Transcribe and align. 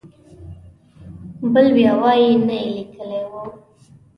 بل 1.53 1.65
بیا 1.75 1.93
وایي 2.01 2.29
نه 2.47 2.55
یې 2.63 2.67
لیکلی 2.75 3.21
و. 3.29 3.31